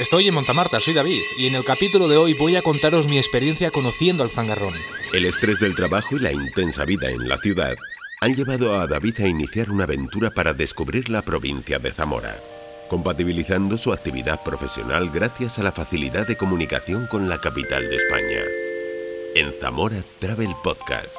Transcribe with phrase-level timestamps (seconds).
[0.00, 3.18] Estoy en Montamarta, soy David, y en el capítulo de hoy voy a contaros mi
[3.18, 4.72] experiencia conociendo al zangarrón.
[5.12, 7.76] El estrés del trabajo y la intensa vida en la ciudad
[8.22, 12.34] han llevado a David a iniciar una aventura para descubrir la provincia de Zamora,
[12.88, 18.40] compatibilizando su actividad profesional gracias a la facilidad de comunicación con la capital de España.
[19.34, 21.18] En Zamora Travel Podcast.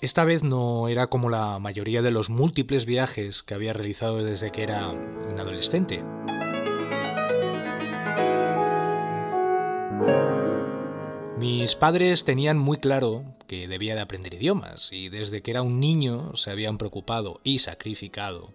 [0.00, 4.52] Esta vez no era como la mayoría de los múltiples viajes que había realizado desde
[4.52, 6.02] que era un adolescente.
[11.38, 15.80] Mis padres tenían muy claro que debía de aprender idiomas y desde que era un
[15.80, 18.54] niño se habían preocupado y sacrificado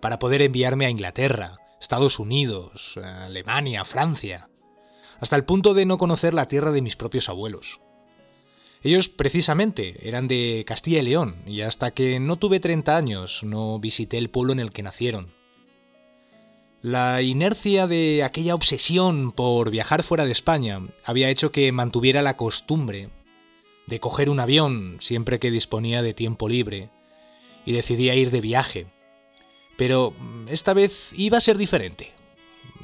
[0.00, 4.48] para poder enviarme a Inglaterra, Estados Unidos, Alemania, Francia,
[5.18, 7.80] hasta el punto de no conocer la tierra de mis propios abuelos.
[8.84, 13.80] Ellos precisamente eran de Castilla y León y hasta que no tuve 30 años no
[13.80, 15.34] visité el pueblo en el que nacieron.
[16.82, 22.36] La inercia de aquella obsesión por viajar fuera de España había hecho que mantuviera la
[22.36, 23.08] costumbre
[23.86, 26.90] de coger un avión siempre que disponía de tiempo libre
[27.64, 28.86] y decidía ir de viaje.
[29.76, 30.12] Pero
[30.48, 32.10] esta vez iba a ser diferente.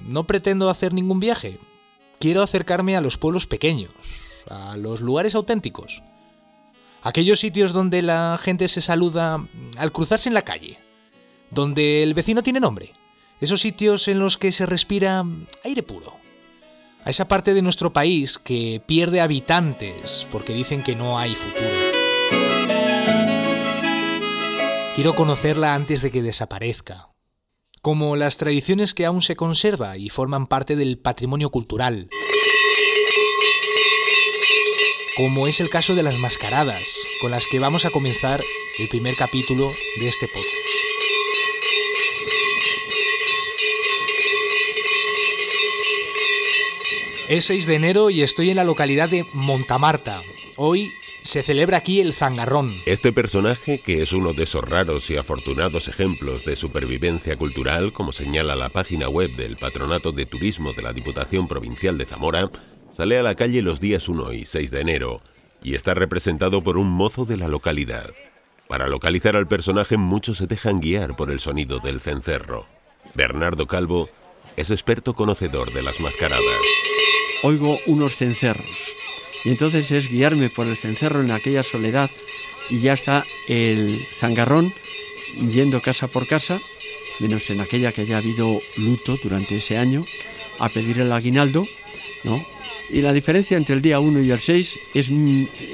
[0.06, 1.58] No pretendo hacer ningún viaje.
[2.20, 3.91] Quiero acercarme a los pueblos pequeños,
[4.48, 6.05] a los lugares auténticos.
[7.03, 9.45] Aquellos sitios donde la gente se saluda
[9.77, 10.78] al cruzarse en la calle,
[11.51, 12.92] donde el vecino tiene nombre
[13.41, 15.25] esos sitios en los que se respira
[15.64, 16.17] aire puro.
[17.05, 21.67] A esa parte de nuestro país que pierde habitantes porque dicen que no hay futuro.
[24.95, 27.11] Quiero conocerla antes de que desaparezca.
[27.80, 32.11] Como las tradiciones que aún se conserva y forman parte del patrimonio cultural.
[35.17, 36.83] Como es el caso de las mascaradas,
[37.20, 38.42] con las que vamos a comenzar
[38.80, 40.88] el primer capítulo de este podcast.
[47.29, 50.19] Es 6 de enero y estoy en la localidad de Montamarta.
[50.57, 50.91] Hoy
[51.23, 52.75] se celebra aquí el zangarrón.
[52.86, 58.13] Este personaje, que es uno de esos raros y afortunados ejemplos de supervivencia cultural, como
[58.13, 62.51] señala la página web del Patronato de Turismo de la Diputación Provincial de Zamora,
[62.91, 65.20] sale a la calle los días 1 y 6 de enero
[65.63, 68.11] y está representado por un mozo de la localidad.
[68.69, 72.64] Para localizar al personaje muchos se dejan guiar por el sonido del cencerro.
[73.14, 74.08] Bernardo Calvo
[74.57, 76.42] es experto conocedor de las mascaradas
[77.42, 78.95] oigo unos cencerros.
[79.45, 82.11] Y entonces es guiarme por el cencerro en aquella soledad
[82.70, 84.73] y ya está el zangarrón
[85.53, 86.58] yendo casa por casa,
[87.20, 90.05] menos en aquella que haya habido luto durante ese año,
[90.58, 91.64] a pedir el aguinaldo,
[92.25, 92.45] ¿no?
[92.91, 95.11] Y la diferencia entre el día 1 y el 6 es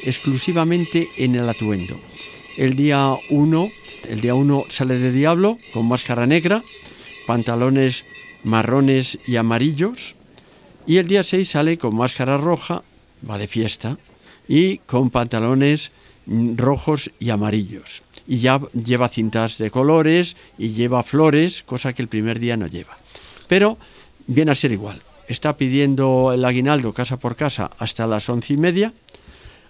[0.05, 1.99] exclusivamente en el atuendo.
[2.57, 3.73] El día 1,
[4.11, 6.63] el día 1 sale de diablo con máscara negra,
[7.27, 8.05] pantalones
[8.45, 10.15] marrones y amarillos,
[10.87, 12.83] y el día 6 sale con máscara roja,
[13.29, 13.97] va de fiesta,
[14.47, 15.91] y con pantalones
[16.27, 18.03] rojos y amarillos.
[18.27, 22.67] Y ya lleva cintas de colores y lleva flores, cosa que el primer día no
[22.67, 22.97] lleva.
[23.49, 23.77] Pero
[24.27, 25.03] viene a ser igual.
[25.29, 28.93] Está pidiendo el aguinaldo casa por casa hasta las once y media.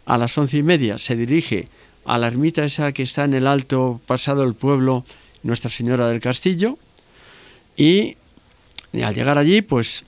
[0.07, 1.69] A las once y media se dirige
[2.05, 5.05] a la ermita esa que está en el alto pasado del pueblo,
[5.43, 6.79] Nuestra Señora del Castillo.
[7.77, 8.17] Y
[9.03, 10.05] al llegar allí, pues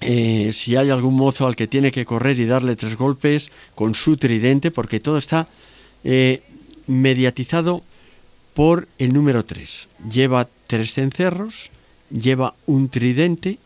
[0.00, 3.94] eh, si hay algún mozo al que tiene que correr y darle tres golpes con
[3.94, 5.48] su tridente, porque todo está
[6.04, 6.42] eh,
[6.86, 7.82] mediatizado
[8.54, 9.88] por el número tres.
[10.10, 11.70] Lleva tres cencerros,
[12.10, 13.58] lleva un tridente,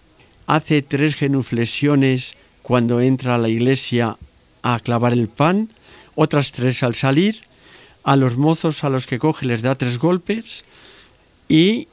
[0.46, 4.16] hace tres genuflexiones cuando entra a la iglesia
[4.62, 5.68] a clavar el pan,
[6.14, 7.42] otras tres al salir,
[8.04, 10.64] a los mozos a los que coge les da tres golpes
[11.48, 11.88] y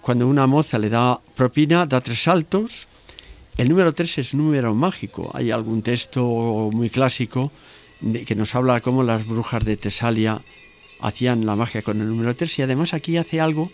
[0.00, 2.88] cuando una moza le da propina da tres saltos,
[3.56, 5.30] el número 3 es número mágico.
[5.34, 6.24] Hay algún texto
[6.72, 7.52] muy clásico
[8.26, 10.40] que nos habla cómo las brujas de Tesalia
[11.00, 13.70] hacían la magia con el número 3 y además aquí hace algo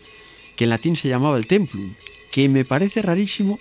[0.56, 1.94] que en latín se llamaba el templum,
[2.30, 3.58] que me parece rarísimo,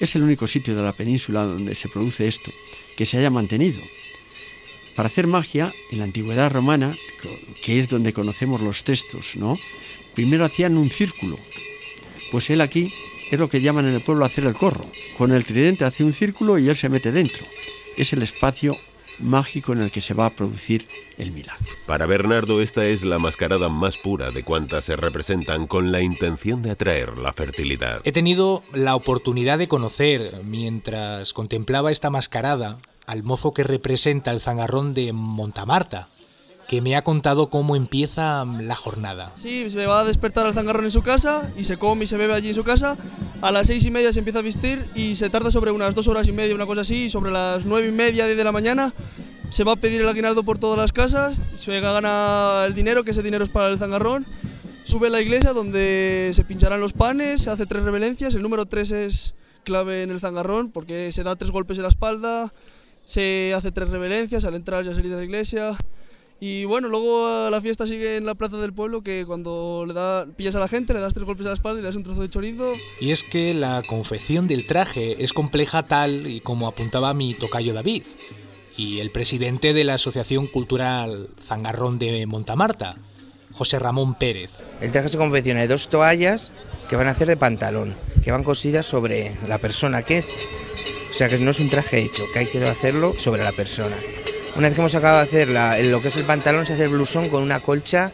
[0.00, 2.52] es el único sitio de la península donde se produce esto,
[2.96, 3.80] que se haya mantenido.
[4.94, 6.96] Para hacer magia, en la antigüedad romana,
[7.62, 9.58] que es donde conocemos los textos, ¿no?
[10.14, 11.38] Primero hacían un círculo.
[12.30, 12.92] Pues él aquí
[13.30, 14.86] es lo que llaman en el pueblo hacer el corro.
[15.16, 17.44] Con el tridente hace un círculo y él se mete dentro.
[17.96, 18.76] Es el espacio
[19.20, 20.86] mágico en el que se va a producir
[21.16, 21.64] el milagro.
[21.86, 26.62] Para Bernardo esta es la mascarada más pura de cuantas se representan con la intención
[26.62, 28.00] de atraer la fertilidad.
[28.04, 34.40] He tenido la oportunidad de conocer, mientras contemplaba esta mascarada, al mozo que representa el
[34.40, 36.08] zangarrón de Montamarta,
[36.68, 39.32] que me ha contado cómo empieza la jornada.
[39.36, 42.18] Sí, se va a despertar al zangarrón en su casa y se come y se
[42.18, 42.98] bebe allí en su casa.
[43.40, 46.08] A las seis y media se empieza a vestir y se tarda sobre unas dos
[46.08, 47.04] horas y media, una cosa así.
[47.04, 48.92] Y sobre las nueve y media, de la mañana,
[49.48, 51.38] se va a pedir el aguinaldo por todas las casas.
[51.54, 54.26] Se gana el dinero, que ese dinero es para el zangarrón.
[54.84, 58.34] Sube a la iglesia donde se pincharán los panes, se hace tres revelencias.
[58.34, 59.34] El número tres es
[59.64, 62.52] clave en el zangarrón porque se da tres golpes en la espalda,
[63.06, 65.78] se hace tres revelencias al entrar y al salir de la iglesia.
[66.40, 70.26] Y bueno, luego la fiesta sigue en la plaza del pueblo, que cuando le da,
[70.36, 72.04] pillas a la gente, le das tres golpes a la espalda y le das un
[72.04, 72.72] trozo de chorizo.
[73.00, 77.74] Y es que la confección del traje es compleja tal y como apuntaba mi tocayo
[77.74, 78.04] David,
[78.76, 82.94] y el presidente de la Asociación Cultural Zangarrón de Montamarta,
[83.52, 84.62] José Ramón Pérez.
[84.80, 86.52] El traje se confecciona de dos toallas
[86.88, 90.28] que van a hacer de pantalón, que van cosidas sobre la persona que es.
[91.10, 93.96] O sea que no es un traje hecho, que hay que hacerlo sobre la persona.
[94.58, 96.88] Una vez que hemos acabado de hacer lo que es el pantalón, se hace el
[96.88, 98.10] blusón con una colcha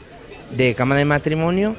[0.50, 1.74] de cama de matrimonio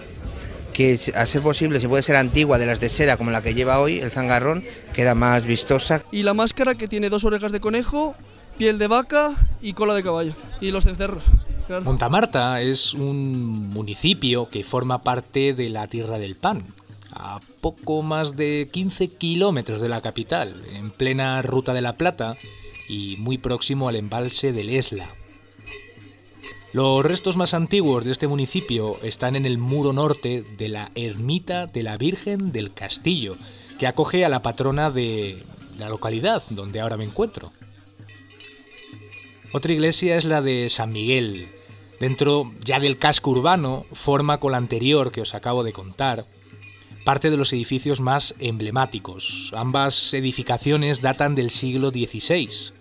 [0.73, 3.53] que a ser posible, si puede ser antigua, de las de seda como la que
[3.53, 4.63] lleva hoy, el zangarrón,
[4.95, 6.01] queda más vistosa.
[6.11, 8.15] Y la máscara que tiene dos orejas de conejo,
[8.57, 10.33] piel de vaca y cola de caballo.
[10.59, 11.21] Y los cencerros.
[11.83, 16.63] Montamarta es un municipio que forma parte de la Tierra del Pan,
[17.11, 22.35] a poco más de 15 kilómetros de la capital, en plena Ruta de la Plata,
[22.87, 25.09] y muy próximo al embalse del Esla.
[26.73, 31.67] Los restos más antiguos de este municipio están en el muro norte de la ermita
[31.67, 33.37] de la Virgen del Castillo,
[33.79, 35.45] que acoge a la patrona de
[35.77, 37.53] la localidad donde ahora me encuentro.
[39.53, 41.47] Otra iglesia es la de San Miguel.
[42.01, 46.25] Dentro ya del casco urbano, forma con la anterior que os acabo de contar,
[47.05, 49.53] parte de los edificios más emblemáticos.
[49.55, 52.73] Ambas edificaciones datan del siglo XVI.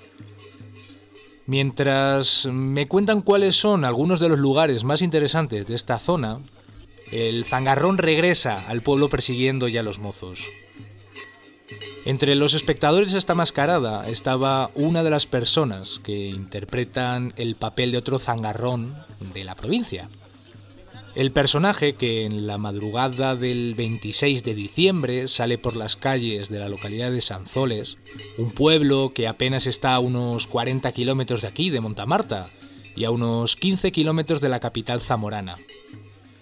[1.46, 6.40] Mientras me cuentan cuáles son algunos de los lugares más interesantes de esta zona,
[7.12, 10.40] el zangarrón regresa al pueblo persiguiendo ya a los mozos.
[12.06, 17.92] Entre los espectadores de esta mascarada estaba una de las personas que interpretan el papel
[17.92, 18.94] de otro zangarrón
[19.32, 20.08] de la provincia,
[21.14, 26.58] el personaje que en la madrugada del 26 de diciembre sale por las calles de
[26.58, 27.98] la localidad de Sanzoles,
[28.36, 32.48] un pueblo que apenas está a unos 40 kilómetros de aquí, de Montamarta,
[32.96, 35.56] y a unos 15 kilómetros de la capital zamorana.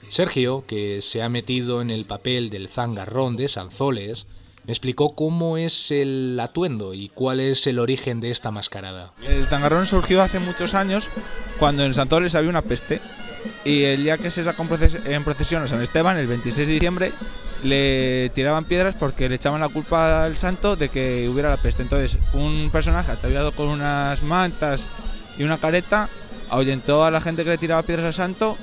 [0.09, 4.27] Sergio, que se ha metido en el papel del zangarrón de Sanzoles,
[4.65, 9.13] me explicó cómo es el atuendo y cuál es el origen de esta mascarada.
[9.27, 11.09] El zangarrón surgió hace muchos años
[11.59, 13.01] cuando en Sanzoles había una peste
[13.65, 14.67] y el día que se sacó
[15.05, 17.13] en procesión a San Esteban, el 26 de diciembre,
[17.63, 21.83] le tiraban piedras porque le echaban la culpa al santo de que hubiera la peste.
[21.83, 24.89] Entonces, un personaje ataviado con unas mantas
[25.39, 26.09] y una careta
[26.51, 28.59] ahuyentó a la gente que le tiraba piedras al santo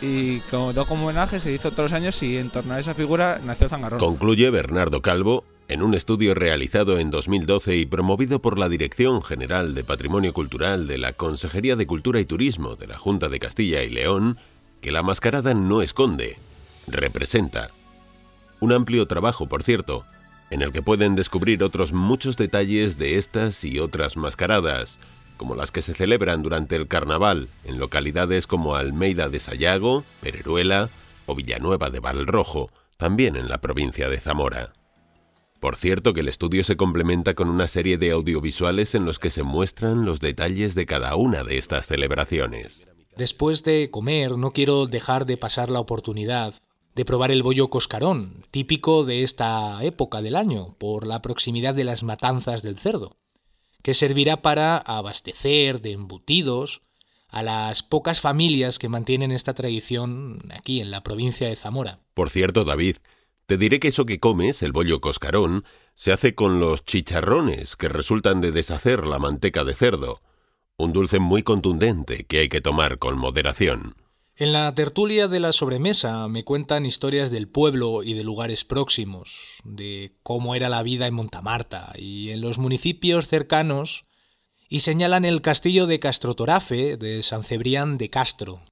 [0.00, 3.68] y como, homenaje se hizo todos los años y en torno a esa figura nació
[3.68, 4.00] Zangarrón.
[4.00, 9.72] Concluye Bernardo Calvo en un estudio realizado en 2012 y promovido por la Dirección General
[9.72, 13.84] de Patrimonio Cultural de la Consejería de Cultura y Turismo de la Junta de Castilla
[13.84, 14.36] y León,
[14.80, 16.36] que la mascarada no esconde,
[16.88, 17.70] representa.
[18.58, 20.02] Un amplio trabajo, por cierto,
[20.50, 24.98] en el que pueden descubrir otros muchos detalles de estas y otras mascaradas,
[25.36, 30.90] como las que se celebran durante el carnaval en localidades como Almeida de Sayago, Pereruela
[31.26, 34.70] o Villanueva de Valrojo, también en la provincia de Zamora.
[35.60, 39.30] Por cierto que el estudio se complementa con una serie de audiovisuales en los que
[39.30, 42.88] se muestran los detalles de cada una de estas celebraciones.
[43.16, 46.54] Después de comer, no quiero dejar de pasar la oportunidad
[46.94, 51.84] de probar el bollo coscarón, típico de esta época del año, por la proximidad de
[51.84, 53.18] las matanzas del cerdo,
[53.82, 56.82] que servirá para abastecer de embutidos
[57.28, 62.00] a las pocas familias que mantienen esta tradición aquí en la provincia de Zamora.
[62.14, 62.96] Por cierto, David,
[63.50, 65.64] te diré que eso que comes, el bollo coscarón,
[65.96, 70.20] se hace con los chicharrones que resultan de deshacer la manteca de cerdo,
[70.76, 73.96] un dulce muy contundente que hay que tomar con moderación.
[74.36, 79.56] En la tertulia de la sobremesa me cuentan historias del pueblo y de lugares próximos,
[79.64, 84.04] de cómo era la vida en Montamarta y en los municipios cercanos,
[84.68, 88.62] y señalan el castillo de Castrotorafe de San Cebrián de Castro.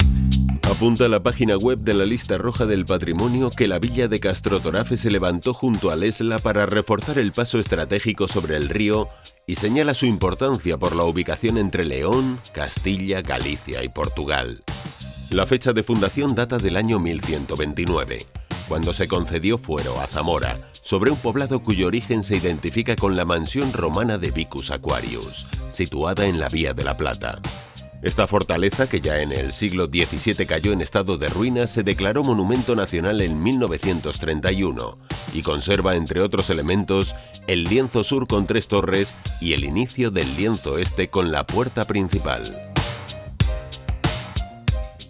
[0.63, 4.97] Apunta la página web de la lista roja del patrimonio que la villa de Castrotorafe
[4.97, 9.09] se levantó junto al Esla para reforzar el paso estratégico sobre el río
[9.47, 14.63] y señala su importancia por la ubicación entre León, Castilla, Galicia y Portugal.
[15.31, 18.27] La fecha de fundación data del año 1129,
[18.69, 23.25] cuando se concedió fuero a Zamora, sobre un poblado cuyo origen se identifica con la
[23.25, 27.41] mansión romana de Vicus Aquarius, situada en la Vía de la Plata.
[28.01, 32.23] Esta fortaleza, que ya en el siglo XVII cayó en estado de ruina, se declaró
[32.23, 34.95] monumento nacional en 1931
[35.35, 37.17] y conserva, entre otros elementos,
[37.49, 41.87] el lienzo sur con tres torres y el inicio del lienzo este con la puerta
[41.87, 42.73] principal.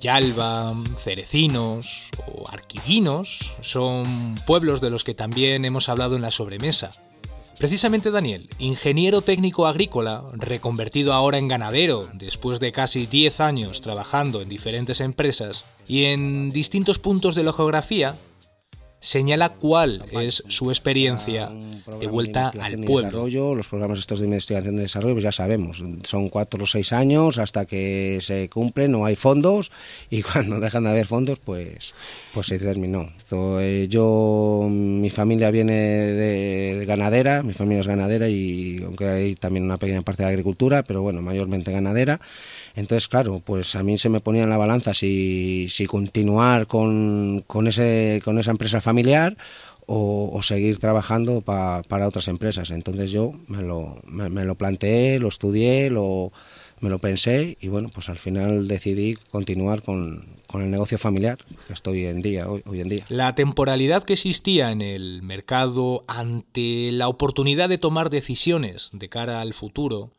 [0.01, 6.93] Yalba, Cerecinos o Arquidinos son pueblos de los que también hemos hablado en la sobremesa.
[7.59, 14.41] Precisamente Daniel, ingeniero técnico agrícola, reconvertido ahora en ganadero después de casi 10 años trabajando
[14.41, 18.15] en diferentes empresas y en distintos puntos de la geografía,
[19.01, 21.51] señala cuál es su experiencia
[22.01, 23.55] de vuelta al pueblo.
[23.55, 27.39] los programas estos de investigación de desarrollo, pues ya sabemos, son cuatro o seis años
[27.39, 29.71] hasta que se cumplen, no hay fondos
[30.11, 31.95] y cuando dejan de haber fondos, pues,
[32.35, 33.11] pues se terminó.
[33.61, 39.65] Eh, yo, mi familia viene de, ganadera, mi familia es ganadera y aunque hay también
[39.65, 42.21] una pequeña parte de agricultura, pero bueno, mayormente ganadera.
[42.75, 47.45] Entonces, claro, pues a mí se me ponía en la balanza si, si continuar con,
[47.47, 49.37] con, ese, con esa empresa familiar
[49.87, 52.71] o, seguir trabajando para otras empresas.
[52.71, 56.33] Entonces yo me lo, lo planteé, lo estudié, lo,
[56.81, 61.73] me lo pensé y bueno, pues al final decidí continuar con, el negocio familiar que
[61.73, 63.05] estoy en día, hoy, en día.
[63.09, 69.41] La temporalidad que existía en el mercado ante la oportunidad de tomar decisiones de cara
[69.41, 70.13] al futuro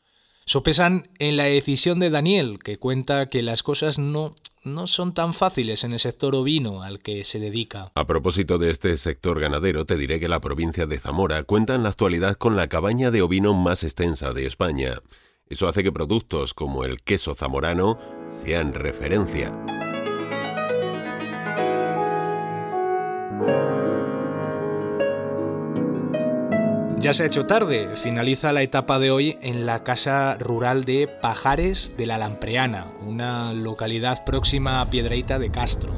[0.45, 5.33] sopesan en la decisión de Daniel, que cuenta que las cosas no no son tan
[5.33, 7.91] fáciles en el sector ovino al que se dedica.
[7.95, 11.83] A propósito de este sector ganadero, te diré que la provincia de Zamora cuenta en
[11.83, 15.01] la actualidad con la cabaña de ovino más extensa de España.
[15.47, 17.97] Eso hace que productos como el queso zamorano
[18.31, 19.51] sean referencia.
[26.99, 31.07] Ya se ha hecho tarde, finaliza la etapa de hoy en la casa rural de
[31.07, 35.93] Pajares de la Lampreana, una localidad próxima a Piedreita de Castro.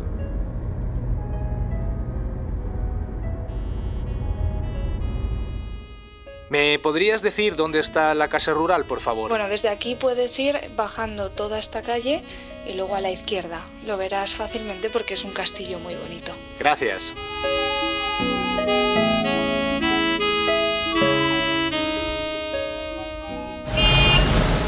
[6.51, 9.31] ¿Me podrías decir dónde está la casa rural, por favor?
[9.31, 12.24] Bueno, desde aquí puedes ir bajando toda esta calle
[12.67, 13.65] y luego a la izquierda.
[13.88, 16.31] Lo verás fácilmente porque es un castillo muy bonito.
[16.60, 17.12] Gracias.